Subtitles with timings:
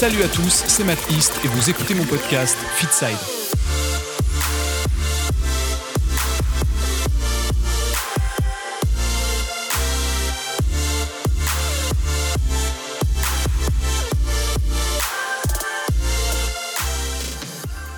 [0.00, 3.18] Salut à tous, c'est Matt East et vous écoutez mon podcast Fitside.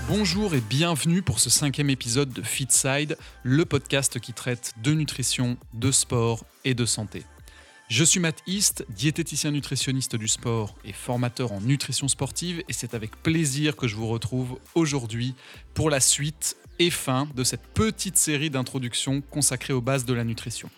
[0.09, 5.57] Bonjour et bienvenue pour ce cinquième épisode de Fitside, le podcast qui traite de nutrition,
[5.73, 7.23] de sport et de santé.
[7.89, 12.95] Je suis Matt East, diététicien nutritionniste du sport et formateur en nutrition sportive et c'est
[12.95, 15.35] avec plaisir que je vous retrouve aujourd'hui
[15.75, 20.25] pour la suite et fin de cette petite série d'introductions consacrée aux bases de la
[20.25, 20.71] nutrition.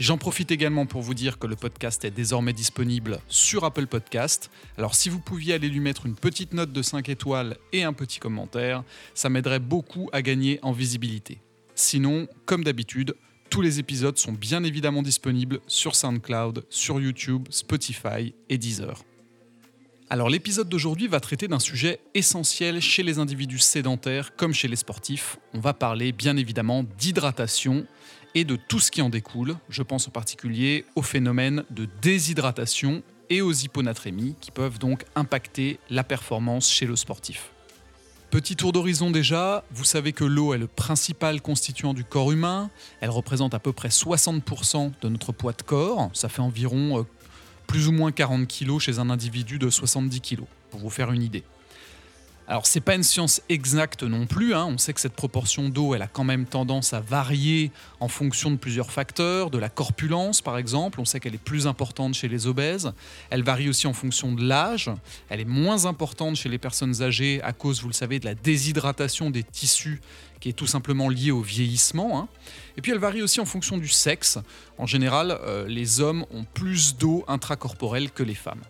[0.00, 4.50] J'en profite également pour vous dire que le podcast est désormais disponible sur Apple Podcast.
[4.76, 7.92] Alors si vous pouviez aller lui mettre une petite note de 5 étoiles et un
[7.92, 8.82] petit commentaire,
[9.14, 11.40] ça m'aiderait beaucoup à gagner en visibilité.
[11.76, 13.14] Sinon, comme d'habitude,
[13.52, 19.04] tous les épisodes sont bien évidemment disponibles sur SoundCloud, sur YouTube, Spotify et Deezer.
[20.08, 24.76] Alors l'épisode d'aujourd'hui va traiter d'un sujet essentiel chez les individus sédentaires comme chez les
[24.76, 25.36] sportifs.
[25.52, 27.86] On va parler bien évidemment d'hydratation
[28.34, 29.54] et de tout ce qui en découle.
[29.68, 35.78] Je pense en particulier au phénomène de déshydratation et aux hyponatrémies qui peuvent donc impacter
[35.90, 37.51] la performance chez le sportif.
[38.32, 42.70] Petit tour d'horizon déjà, vous savez que l'eau est le principal constituant du corps humain.
[43.02, 46.08] Elle représente à peu près 60% de notre poids de corps.
[46.14, 47.02] Ça fait environ euh,
[47.66, 51.22] plus ou moins 40 kg chez un individu de 70 kg, pour vous faire une
[51.22, 51.44] idée.
[52.52, 54.66] Alors c'est pas une science exacte non plus, hein.
[54.66, 58.50] on sait que cette proportion d'eau elle a quand même tendance à varier en fonction
[58.50, 62.28] de plusieurs facteurs, de la corpulence par exemple, on sait qu'elle est plus importante chez
[62.28, 62.92] les obèses,
[63.30, 64.90] elle varie aussi en fonction de l'âge,
[65.30, 68.34] elle est moins importante chez les personnes âgées à cause, vous le savez, de la
[68.34, 70.02] déshydratation des tissus
[70.38, 72.28] qui est tout simplement liée au vieillissement, hein.
[72.76, 74.38] et puis elle varie aussi en fonction du sexe,
[74.76, 78.60] en général euh, les hommes ont plus d'eau intracorporelle que les femmes.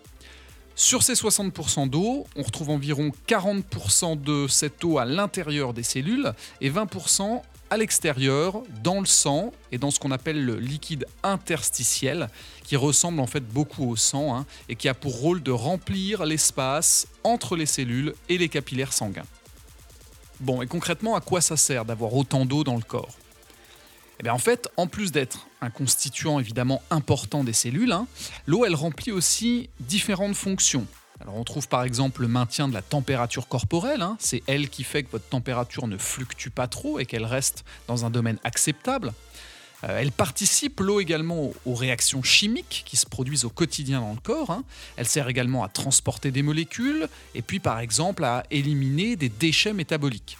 [0.74, 6.32] Sur ces 60% d'eau, on retrouve environ 40% de cette eau à l'intérieur des cellules
[6.60, 12.28] et 20% à l'extérieur, dans le sang et dans ce qu'on appelle le liquide interstitiel,
[12.64, 16.26] qui ressemble en fait beaucoup au sang hein, et qui a pour rôle de remplir
[16.26, 19.24] l'espace entre les cellules et les capillaires sanguins.
[20.40, 23.16] Bon, et concrètement, à quoi ça sert d'avoir autant d'eau dans le corps?
[24.24, 28.06] Eh en fait, en plus d'être un constituant évidemment important des cellules, hein,
[28.46, 30.86] l'eau elle remplit aussi différentes fonctions.
[31.26, 34.16] On trouve par exemple le maintien de la température corporelle, hein.
[34.18, 38.04] c'est elle qui fait que votre température ne fluctue pas trop et qu'elle reste dans
[38.04, 39.12] un domaine acceptable.
[39.84, 44.20] Euh, elle participe, l'eau également, aux, réactions chimiques qui se produisent au quotidien dans le
[44.20, 44.50] corps.
[44.50, 44.64] Hein.
[44.96, 49.72] Elle sert également à transporter des molécules et puis par exemple à éliminer des déchets
[49.72, 50.38] métaboliques.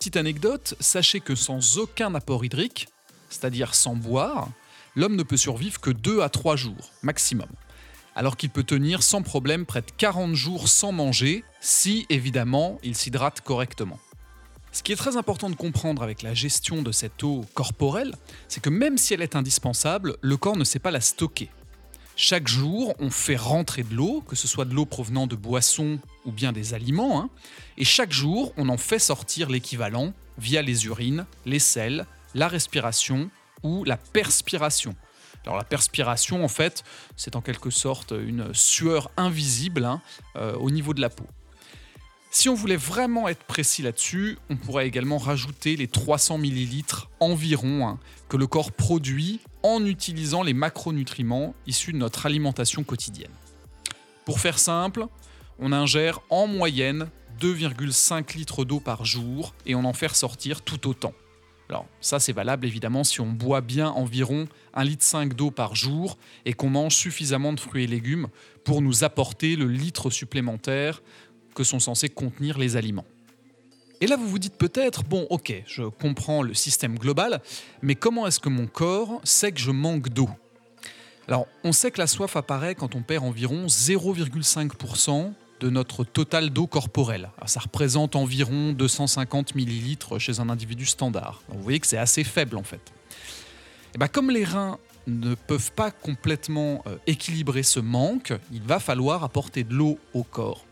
[0.00, 2.88] Petite anecdote, sachez que sans aucun apport hydrique,
[3.28, 4.48] c'est-à-dire sans boire,
[4.96, 7.50] l'homme ne peut survivre que 2 à 3 jours maximum.
[8.14, 12.94] Alors qu'il peut tenir sans problème près de 40 jours sans manger, si évidemment il
[12.94, 13.98] s'hydrate correctement.
[14.72, 18.14] Ce qui est très important de comprendre avec la gestion de cette eau corporelle,
[18.48, 21.50] c'est que même si elle est indispensable, le corps ne sait pas la stocker.
[22.22, 25.98] Chaque jour, on fait rentrer de l'eau, que ce soit de l'eau provenant de boissons
[26.26, 27.30] ou bien des aliments, hein,
[27.78, 32.04] et chaque jour, on en fait sortir l'équivalent via les urines, les selles,
[32.34, 33.30] la respiration
[33.62, 34.94] ou la perspiration.
[35.46, 36.84] Alors la perspiration, en fait,
[37.16, 40.02] c'est en quelque sorte une sueur invisible hein,
[40.36, 41.24] euh, au niveau de la peau.
[42.30, 46.84] Si on voulait vraiment être précis là-dessus, on pourrait également rajouter les 300 ml
[47.18, 47.98] environ hein,
[48.28, 53.32] que le corps produit en utilisant les macronutriments issus de notre alimentation quotidienne.
[54.24, 55.06] Pour faire simple,
[55.58, 57.08] on ingère en moyenne
[57.40, 61.12] 2,5 litres d'eau par jour et on en fait ressortir tout autant.
[61.68, 66.18] Alors ça c'est valable évidemment si on boit bien environ 1,5 litre d'eau par jour
[66.44, 68.26] et qu'on mange suffisamment de fruits et légumes
[68.64, 71.00] pour nous apporter le litre supplémentaire
[71.54, 73.06] que sont censés contenir les aliments.
[74.02, 77.42] Et là, vous vous dites peut-être, bon, ok, je comprends le système global,
[77.82, 80.30] mais comment est-ce que mon corps sait que je manque d'eau?
[81.28, 86.48] Alors, on sait que la soif apparaît quand on perd environ 0,5% de notre total
[86.48, 87.30] d'eau corporelle.
[87.44, 91.42] ça représente environ 250 millilitres chez un individu standard.
[91.48, 92.80] vous voyez que c'est assez faible en fait.
[93.94, 98.80] Et bien, comme les reins ne peuvent pas complètement euh, équilibrer ce manque, il va
[98.80, 100.64] falloir apporter de l'eau au corps.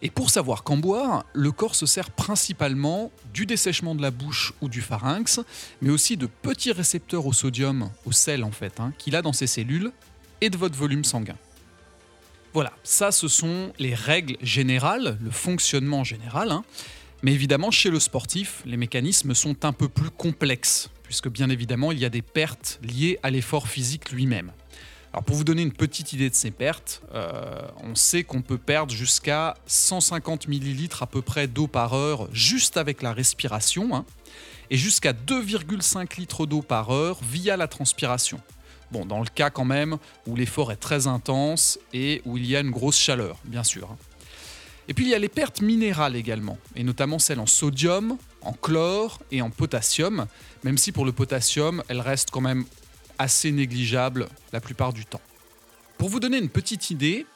[0.00, 4.52] Et pour savoir qu'en boire, le corps se sert principalement du dessèchement de la bouche
[4.60, 5.40] ou du pharynx,
[5.82, 9.32] mais aussi de petits récepteurs au sodium, au sel en fait, hein, qu'il a dans
[9.32, 9.90] ses cellules,
[10.40, 11.36] et de votre volume sanguin.
[12.54, 16.50] Voilà, ça ce sont les règles générales, le fonctionnement général.
[16.52, 16.64] Hein.
[17.22, 21.90] Mais évidemment, chez le sportif, les mécanismes sont un peu plus complexes, puisque bien évidemment,
[21.90, 24.52] il y a des pertes liées à l'effort physique lui-même.
[25.12, 28.58] Alors pour vous donner une petite idée de ces pertes, euh, on sait qu'on peut
[28.58, 34.04] perdre jusqu'à 150 ml à peu près d'eau par heure juste avec la respiration, hein,
[34.70, 38.40] et jusqu'à 2,5 litres d'eau par heure via la transpiration.
[38.90, 39.96] Bon, dans le cas quand même
[40.26, 43.90] où l'effort est très intense et où il y a une grosse chaleur, bien sûr.
[43.90, 43.96] Hein.
[44.88, 48.52] Et puis il y a les pertes minérales également, et notamment celles en sodium, en
[48.52, 50.26] chlore et en potassium,
[50.64, 52.64] même si pour le potassium, elles restent quand même
[53.18, 55.20] assez négligeables la plupart du temps.
[55.98, 57.26] Pour vous donner une petite idée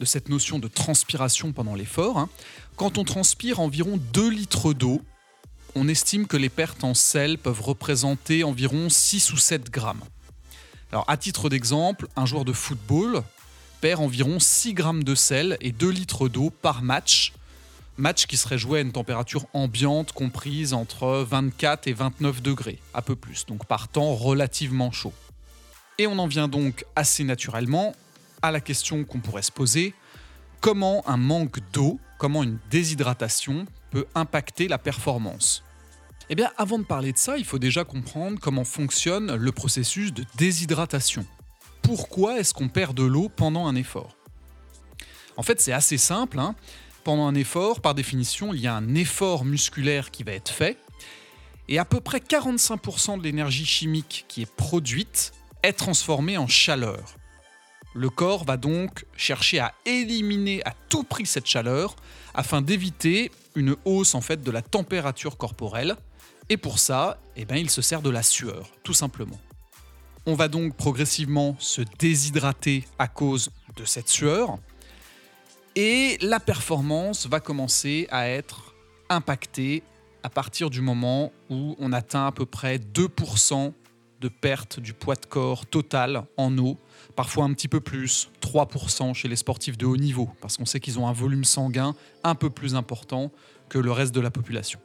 [0.00, 2.28] de cette notion de transpiration pendant l'effort, hein,
[2.76, 5.02] quand on transpire environ 2 litres d'eau,
[5.74, 10.02] on estime que les pertes en sel peuvent représenter environ 6 ou 7 grammes.
[10.90, 13.22] Alors à titre d'exemple, un joueur de football
[13.80, 17.32] perd environ 6 grammes de sel et 2 litres d'eau par match.
[17.96, 23.02] Match qui serait joué à une température ambiante comprise entre 24 et 29 degrés, à
[23.02, 25.12] peu plus, donc par temps relativement chaud.
[25.98, 27.94] Et on en vient donc assez naturellement
[28.40, 29.94] à la question qu'on pourrait se poser,
[30.60, 35.62] comment un manque d'eau, comment une déshydratation peut impacter la performance?
[36.28, 40.12] Eh bien avant de parler de ça, il faut déjà comprendre comment fonctionne le processus
[40.12, 41.26] de déshydratation
[41.82, 44.16] pourquoi est-ce qu'on perd de l'eau pendant un effort?
[45.36, 46.38] En fait, c'est assez simple.
[46.38, 46.54] Hein.
[47.04, 50.78] Pendant un effort, par définition, il y a un effort musculaire qui va être fait,
[51.68, 57.16] et à peu près 45% de l'énergie chimique qui est produite est transformée en chaleur.
[57.94, 61.94] Le corps va donc chercher à éliminer à tout prix cette chaleur
[62.34, 65.96] afin d'éviter une hausse en fait de la température corporelle.
[66.48, 69.38] Et pour ça, eh ben, il se sert de la sueur, tout simplement.
[70.24, 74.58] On va donc progressivement se déshydrater à cause de cette sueur
[75.74, 78.74] et la performance va commencer à être
[79.08, 79.82] impactée
[80.22, 83.72] à partir du moment où on atteint à peu près 2%
[84.22, 86.78] de perte du poids de corps total en eau,
[87.16, 90.80] parfois un petit peu plus, 3% chez les sportifs de haut niveau, parce qu'on sait
[90.80, 93.32] qu'ils ont un volume sanguin un peu plus important
[93.68, 94.78] que le reste de la population.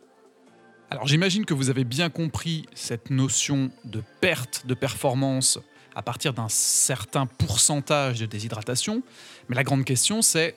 [0.90, 5.60] Alors j'imagine que vous avez bien compris cette notion de perte de performance
[5.96, 9.04] à partir d'un certain pourcentage de déshydratation,
[9.50, 10.56] mais la grande question c'est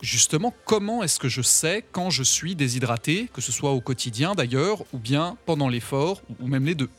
[0.00, 4.34] justement comment est-ce que je sais quand je suis déshydraté, que ce soit au quotidien
[4.34, 6.90] d'ailleurs, ou bien pendant l'effort, ou même les deux?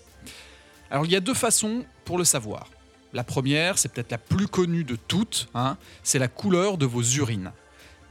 [0.94, 2.70] Alors il y a deux façons pour le savoir.
[3.12, 7.04] La première, c'est peut-être la plus connue de toutes, hein, c'est la couleur de vos
[7.04, 7.52] urines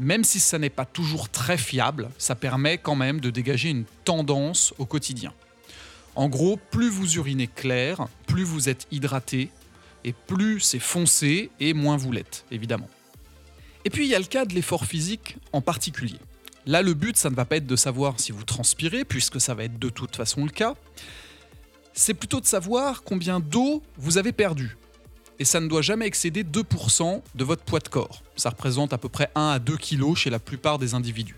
[0.03, 3.85] même si ça n'est pas toujours très fiable, ça permet quand même de dégager une
[4.05, 5.33] tendance au quotidien.
[6.15, 9.51] En gros, plus vous urinez clair, plus vous êtes hydraté,
[10.05, 12.89] et plus c'est foncé et moins vous l'êtes, évidemment.
[13.85, 16.19] Et puis il y a le cas de l'effort physique en particulier.
[16.67, 19.55] Là, le but, ça ne va pas être de savoir si vous transpirez, puisque ça
[19.55, 20.75] va être de toute façon le cas.
[21.95, 24.77] C'est plutôt de savoir combien d'eau vous avez perdu
[25.39, 28.23] et ça ne doit jamais excéder 2% de votre poids de corps.
[28.37, 31.35] Ça représente à peu près 1 à 2 kg chez la plupart des individus.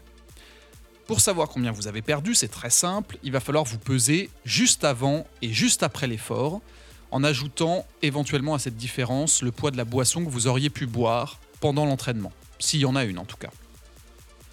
[1.07, 4.85] Pour savoir combien vous avez perdu, c'est très simple, il va falloir vous peser juste
[4.85, 6.61] avant et juste après l'effort,
[7.11, 10.87] en ajoutant éventuellement à cette différence le poids de la boisson que vous auriez pu
[10.87, 13.51] boire pendant l'entraînement, s'il y en a une en tout cas.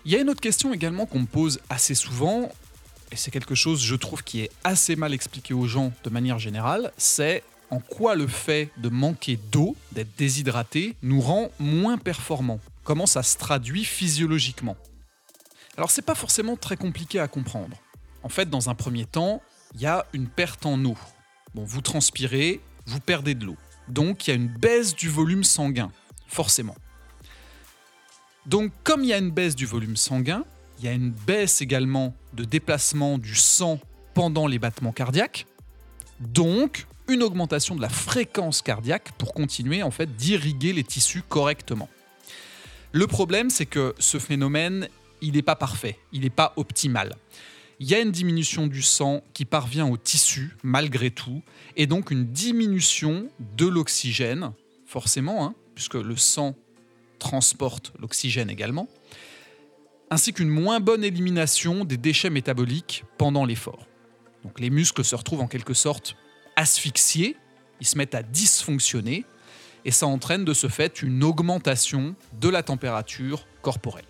[0.05, 2.49] Il y a une autre question également qu'on me pose assez souvent,
[3.11, 6.39] et c'est quelque chose je trouve qui est assez mal expliqué aux gens de manière
[6.39, 12.59] générale, c'est en quoi le fait de manquer d'eau, d'être déshydraté, nous rend moins performants
[12.83, 14.75] Comment ça se traduit physiologiquement
[15.77, 17.77] Alors c'est pas forcément très compliqué à comprendre.
[18.23, 19.41] En fait, dans un premier temps,
[19.75, 20.97] il y a une perte en eau.
[21.53, 23.57] Bon, vous transpirez, vous perdez de l'eau.
[23.87, 25.91] Donc il y a une baisse du volume sanguin,
[26.27, 26.75] forcément.
[28.45, 30.43] Donc comme il y a une baisse du volume sanguin,
[30.81, 33.79] il y a une baisse également de déplacement du sang
[34.15, 35.45] pendant les battements cardiaques.
[36.19, 41.87] Donc une augmentation de la fréquence cardiaque pour continuer en fait d'irriguer les tissus correctement.
[42.93, 44.87] Le problème, c'est que ce phénomène,
[45.21, 47.15] il n'est pas parfait, il n'est pas optimal.
[47.79, 51.43] Il y a une diminution du sang qui parvient au tissu malgré tout,
[51.77, 54.51] et donc une diminution de l'oxygène,
[54.85, 56.55] forcément, hein, puisque le sang
[57.19, 58.87] transporte l'oxygène également,
[60.11, 63.87] ainsi qu'une moins bonne élimination des déchets métaboliques pendant l'effort.
[64.43, 66.17] Donc les muscles se retrouvent en quelque sorte
[66.57, 67.37] asphyxiés,
[67.79, 69.25] ils se mettent à dysfonctionner,
[69.85, 74.05] et ça entraîne de ce fait une augmentation de la température corporelle.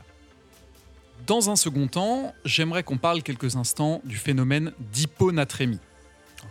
[1.27, 5.79] Dans un second temps, j'aimerais qu'on parle quelques instants du phénomène d'hyponatrémie.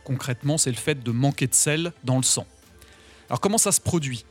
[0.05, 2.47] Concrètement, c'est le fait de manquer de sel dans le sang.
[3.29, 4.25] Alors comment ça se produit?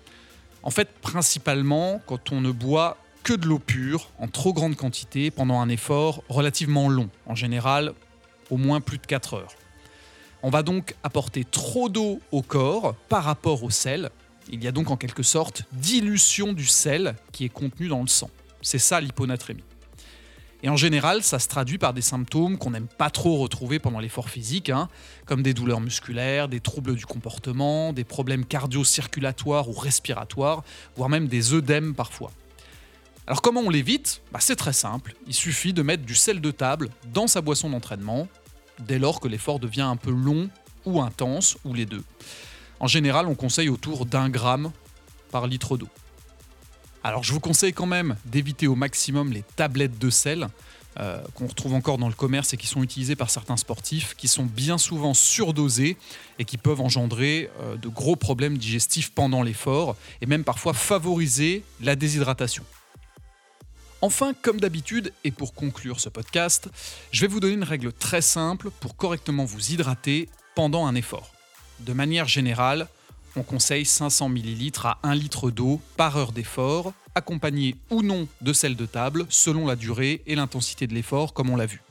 [0.64, 5.32] En fait, principalement quand on ne boit que de l'eau pure en trop grande quantité
[5.32, 7.94] pendant un effort relativement long, en général
[8.50, 9.56] au moins plus de 4 heures.
[10.42, 14.10] On va donc apporter trop d'eau au corps par rapport au sel,
[14.52, 18.08] Il y a donc en quelque sorte dilution du sel qui est contenu dans le
[18.08, 18.32] sang.
[18.62, 19.64] C'est ça l'hyponatrémie.
[20.62, 24.00] Et en général, ça se traduit par des symptômes qu'on n'aime pas trop retrouver pendant
[24.00, 24.90] l'effort physique, hein,
[25.26, 30.64] comme des douleurs musculaires, des troubles du comportement, des problèmes cardio-circulatoires ou respiratoires,
[30.98, 32.32] voire même des œdèmes parfois.
[33.30, 34.24] Alors comment on l'évite?
[34.32, 37.70] Bah, C'est très simple, il suffit de mettre du sel de table dans sa boisson
[37.70, 38.28] d'entraînement,
[38.80, 40.50] dès lors que l'effort devient un peu long
[40.84, 42.04] ou intense, ou les deux.
[42.80, 44.72] En général, on conseille autour d'un gramme
[45.30, 45.90] par litre d'eau.
[47.04, 50.48] Alors je vous conseille quand même d'éviter au maximum les tablettes de sel
[51.00, 54.28] euh, qu'on retrouve encore dans le commerce et qui sont utilisées par certains sportifs, qui
[54.28, 55.98] sont bien souvent surdosées
[56.40, 61.64] et qui peuvent engendrer euh, de gros problèmes digestifs pendant l'effort et même parfois favoriser
[61.80, 62.66] la déshydratation.
[64.02, 66.70] Enfin, comme d'habitude, et pour conclure ce podcast,
[67.12, 71.34] je vais vous donner une règle très simple pour correctement vous hydrater pendant un effort.
[71.82, 72.88] De manière générale,
[73.36, 78.54] on conseille 500 ml à 1 litre d'eau par heure d'effort, accompagné ou non de
[78.54, 81.82] sel de table, selon la durée et l'intensité de l'effort, comme on l'a vu.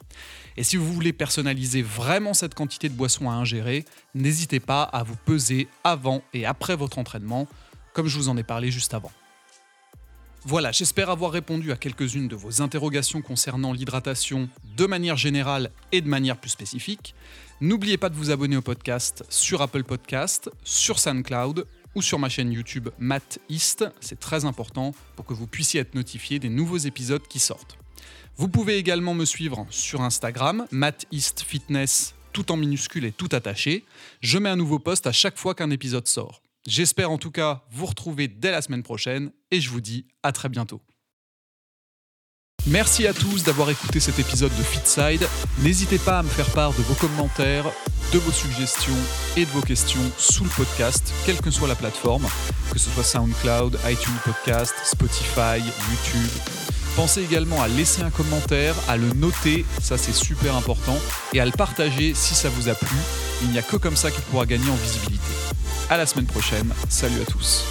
[0.56, 3.84] Et si vous voulez personnaliser vraiment cette quantité de boisson à ingérer,
[4.14, 7.46] n'hésitez pas à vous peser avant et après votre entraînement,
[7.92, 9.12] comme je vous en ai parlé juste avant.
[10.50, 16.00] Voilà, j'espère avoir répondu à quelques-unes de vos interrogations concernant l'hydratation de manière générale et
[16.00, 17.14] de manière plus spécifique.
[17.60, 22.30] N'oubliez pas de vous abonner au podcast sur Apple Podcast, sur SoundCloud ou sur ma
[22.30, 23.84] chaîne YouTube Matt East.
[24.00, 27.76] C'est très important pour que vous puissiez être notifié des nouveaux épisodes qui sortent.
[28.38, 33.28] Vous pouvez également me suivre sur Instagram, Matt East Fitness, tout en minuscule et tout
[33.32, 33.84] attaché.
[34.22, 36.40] Je mets un nouveau post à chaque fois qu'un épisode sort.
[36.68, 40.32] J'espère en tout cas vous retrouver dès la semaine prochaine et je vous dis à
[40.32, 40.82] très bientôt.
[42.66, 45.26] Merci à tous d'avoir écouté cet épisode de Fitside.
[45.62, 47.64] N'hésitez pas à me faire part de vos commentaires,
[48.12, 48.92] de vos suggestions
[49.38, 52.26] et de vos questions sous le podcast, quelle que soit la plateforme,
[52.70, 56.30] que ce soit SoundCloud, iTunes Podcast, Spotify, YouTube.
[56.96, 60.98] Pensez également à laisser un commentaire, à le noter, ça c'est super important,
[61.32, 62.98] et à le partager si ça vous a plu.
[63.40, 65.47] Il n'y a que comme ça qu'il pourra gagner en visibilité.
[65.90, 67.64] À la semaine prochaine, salut à tous.